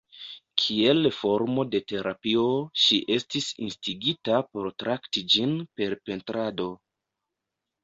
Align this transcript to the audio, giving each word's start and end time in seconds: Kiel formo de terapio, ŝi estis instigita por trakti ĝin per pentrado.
Kiel 0.61 1.09
formo 1.17 1.65
de 1.75 1.81
terapio, 1.91 2.45
ŝi 2.85 2.99
estis 3.17 3.51
instigita 3.67 4.41
por 4.49 4.73
trakti 4.85 5.25
ĝin 5.37 5.55
per 5.77 5.97
pentrado. 6.11 6.69